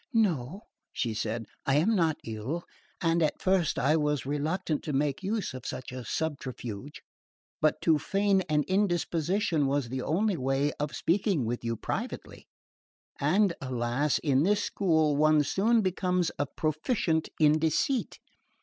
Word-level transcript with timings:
"No," 0.15 0.63
she 0.91 1.13
said, 1.13 1.45
"I 1.67 1.75
am 1.75 1.95
not 1.95 2.17
ill, 2.23 2.63
and 3.01 3.21
at 3.21 3.39
first 3.39 3.77
I 3.77 3.95
was 3.95 4.25
reluctant 4.25 4.81
to 4.85 4.93
make 4.93 5.21
use 5.21 5.53
of 5.53 5.63
such 5.67 5.91
a 5.91 6.03
subterfuge; 6.03 7.03
but 7.61 7.79
to 7.81 7.99
feign 7.99 8.41
an 8.49 8.63
indisposition 8.67 9.67
was 9.67 9.89
the 9.89 10.01
only 10.01 10.37
way 10.37 10.73
of 10.79 10.95
speaking 10.95 11.45
with 11.45 11.63
you 11.63 11.75
privately, 11.75 12.47
and, 13.19 13.53
alas, 13.61 14.17
in 14.17 14.41
this 14.41 14.63
school 14.63 15.15
one 15.15 15.43
soon 15.43 15.83
becomes 15.83 16.31
a 16.39 16.47
proficient 16.47 17.29
in 17.39 17.59
deceit." 17.59 18.17